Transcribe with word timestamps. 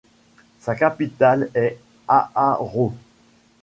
Sa 0.61 0.73
capitale 0.75 1.51
est 1.53 1.77
Aarau. 2.07 2.91